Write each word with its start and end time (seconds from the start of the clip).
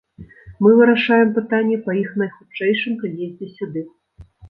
Мы 0.65 0.69
вырашаем 0.79 1.29
пытанне 1.37 1.77
па 1.85 1.91
іх 2.01 2.09
найхутчэйшым 2.25 2.99
прыездзе 3.05 3.55
сюды. 3.57 3.89